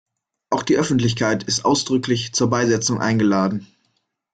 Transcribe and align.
Auch 0.49 0.63
die 0.63 0.77
Öffentlichkeit 0.77 1.43
ist 1.43 1.63
ausdrücklich 1.63 2.33
zur 2.33 2.49
Beisetzung 2.49 2.99
eingeladen. 2.99 3.67